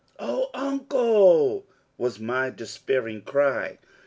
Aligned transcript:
"Oh, 0.17 0.49
Uncle!" 0.55 1.67
was 1.95 2.19
my 2.19 2.49
despairing 2.49 3.21
cry. 3.21 3.77